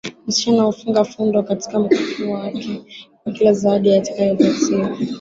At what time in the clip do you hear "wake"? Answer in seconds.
2.31-2.81